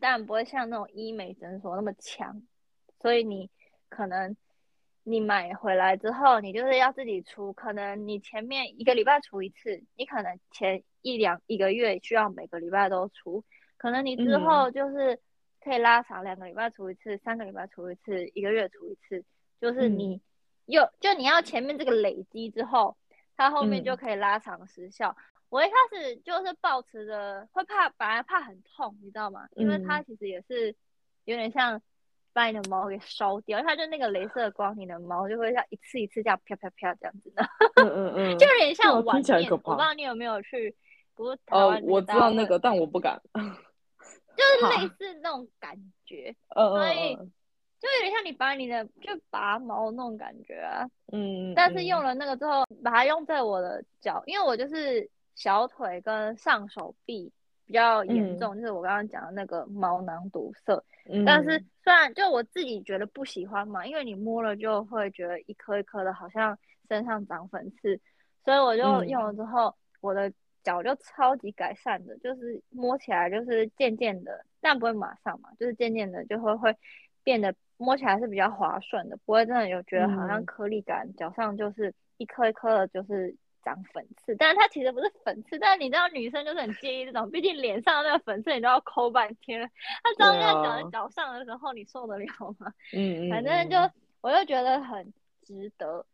[0.04, 2.42] 当然不会像那种医美诊所那么强，
[3.00, 3.48] 所以你
[3.88, 4.36] 可能。
[5.06, 13.44] 你买回来之后，你就是要自己除，可能你前面一个礼拜除一次，你可能前一两一个月需要每个礼拜都除，
[13.76, 15.20] 可能你之后就是
[15.60, 19.22] 可以拉长两个礼拜除一次，三个礼拜除一次，一个月除一次，
[19.60, 20.22] 就是你
[20.64, 22.96] 又就你要前面这个累积之后，
[23.36, 25.14] 它后面就可以拉长时效。
[25.54, 29.46] 我一开始就是抱持着会怕，本来怕很痛，你知道吗？
[29.54, 30.74] 因为它其实也是
[31.26, 31.80] 有点像。
[32.36, 37.44] 把你的毛给烧掉，它就那个镭射光，你的毛就会像一次一次这样啪啪啪这样子的，
[37.80, 39.22] 嗯嗯嗯，就有点像碗面。
[39.22, 40.74] 听起来可怕我不知道你有没有去，
[41.14, 43.22] 不是台哦，我知道那个，但我不敢。
[43.34, 47.24] 就是类似那种感觉，呃所以呃，
[47.78, 50.84] 就有点像你把你的就拔毛那种感觉啊。
[51.12, 57.32] 嗯，但是用了，了那个之后，把它用在我的脚，因为我就是小腿跟上手臂
[57.66, 60.82] 比较严重，就是我刚刚讲的那个毛囊堵塞。
[61.26, 66.56] 但是嗯虽然就我自己觉得不喜欢嘛，因为你摸了就会觉得一颗一颗的，好像
[66.88, 68.00] 身上长粉刺，
[68.44, 70.32] 所以我就嗯用了之后，我的
[70.62, 76.74] 脚就超级改善的，就是摸起来就是渐渐的，但不会马上嘛，就是渐渐的就会会
[77.22, 83.34] 变得摸起来是比较滑顺的，不会真的有觉得好像嗯颗粒感，脚上就是一颗一颗的，就是。
[83.64, 89.68] 长粉刺，但是它其实不是粉刺，但是你知道女生就是很介意这种，毕竟脸上的那个粉刺你都要抠半天了，
[90.02, 92.26] 它长在对啊长在脚上的时候，你受得了
[92.58, 92.72] 吗？
[92.94, 95.12] 嗯嗯，反正就嗯我就觉得很
[95.42, 96.04] 值得，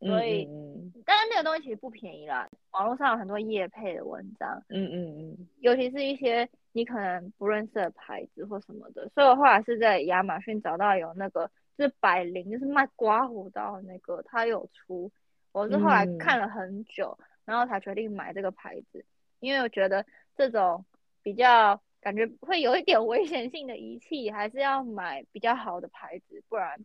[0.00, 2.48] 所以嗯但是那个东西其实不便宜啦。
[2.72, 15.10] 网络上有很多夜配的文章，嗯嗯嗯尤其是一些你可能不认识的牌子或什么的，所以我后来是在亚马逊找到有那个就是百灵，就是卖刮胡刀的那个，它有出。
[15.52, 16.18] 我是后来嗯。
[16.18, 19.04] 看了很久，然后才决定买这个牌子，
[19.40, 20.04] 因为我觉得
[20.36, 20.84] 这种
[21.22, 26.78] 比较感觉会有一点危险性的仪器，还是要买比较好的牌子，不然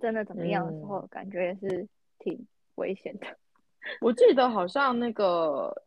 [0.00, 1.08] 真的怎么样的时候，嗯。
[1.08, 1.88] 感觉也是
[2.18, 2.46] 挺
[2.76, 3.26] 危险的。
[4.00, 5.82] 我记得好像那个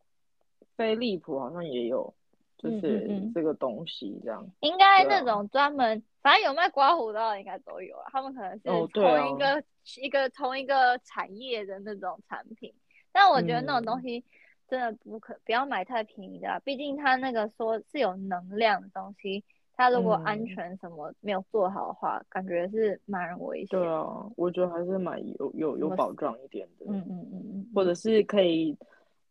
[0.78, 2.14] 飞利浦好像也有，
[2.60, 4.46] 就是嗯这个东西这样。
[4.60, 9.64] 应该那种专门，反正有卖刮胡刀的应该都有啊，他们可能是同一个、
[10.02, 12.72] 一个同一个产业的那种产品，
[13.12, 14.24] 但我觉得那种东嗯西
[14.68, 19.44] 真的不可不要买太便宜的啊、毕竟它那个说是有能量的东西，
[19.74, 23.80] 它如果安嗯全什么没有做好的话，感觉是蛮危险。
[23.80, 24.06] 对啊，
[24.36, 28.78] 我觉得还是蛮有有有保障一点的，嗯嗯嗯嗯，或者是可以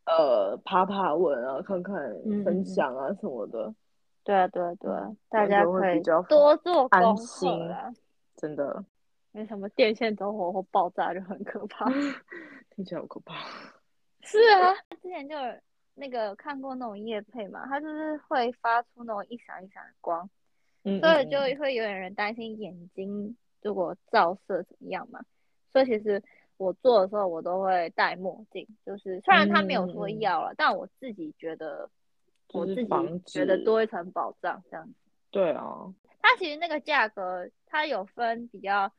[0.09, 1.95] 呃爬爬文啊，看看
[2.45, 3.75] 分享啊什么的，
[4.25, 7.93] 对啊对啊对啊，大家可以多做安功课啦。
[8.37, 8.85] 真的
[9.33, 11.85] 因为什么电线走火或爆炸就很可怕。
[12.71, 13.35] 听起来好可怕。
[14.23, 15.55] 是啊，之前就有
[15.95, 20.29] 那个看过那种夜配嘛，它就是会发出那种一闪一闪的光，
[20.85, 25.21] 嗯，所以嗯就会有点人担心眼睛如果照射怎么样嘛。
[25.73, 26.23] 所以其实
[26.59, 31.89] 我做的时候我都会戴墨镜，就是虽然他没有说要了，但我自己觉得
[32.53, 34.93] 我自己防觉得多一层保障这样子。
[35.31, 38.91] 对啊，它其实那个价格它有分比较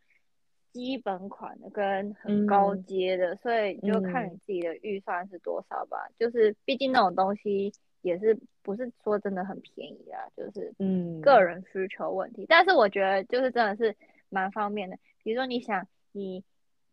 [0.71, 6.07] 基本款的跟很高嗯阶的，所以就看你嗯自己的预算是多少吧。
[6.17, 12.45] 就是毕竟那种东西也是不是说真的很便宜啊，就是嗯，个人需求问题。
[12.47, 13.93] 但是我觉得就是真的是
[14.29, 14.95] 蛮方便的。
[15.23, 16.43] 比如说你想你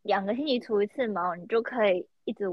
[0.07, 2.45] 两个星期除一次毛，你就可以一直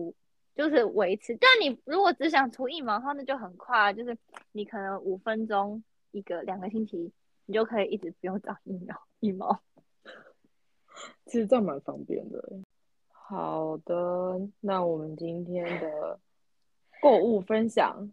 [0.56, 1.38] 就是维持。
[1.40, 4.18] 但你如果只想除一毛的话，那就很快啊，就是
[4.52, 7.12] 你可能五分钟一个，两个星期
[7.46, 9.62] 你就可以一直不用长一毛一毛。
[11.26, 12.44] 其实这样蛮方便的。
[13.10, 16.20] 好的，那我们今天的
[17.02, 18.12] 购物分享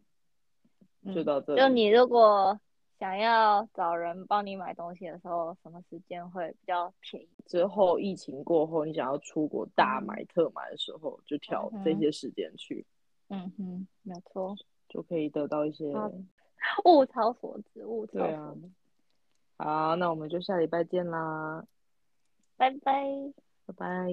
[1.07, 1.61] 就嗯到这里。
[1.61, 2.59] 就你如果
[3.01, 7.29] 想要找人帮你买东西的时候，什么时间会比较便宜？
[7.47, 12.85] 之后疫情过后，你想要出国大嗯买特买的时候，就挑这些时间去，
[13.31, 14.55] 嗯哼，没错，
[14.87, 15.91] 就可以得到一些。
[16.85, 18.71] 物超所值，物超对啊所值。
[19.57, 21.65] 好，那我们就下礼拜见啦，
[22.59, 23.03] 拜拜。
[23.65, 24.09] 拜拜。